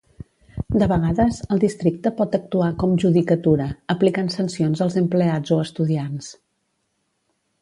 [0.83, 6.33] De vegades, el districte pot actuar com judicatura, aplicant sancions als empleats o estudiants.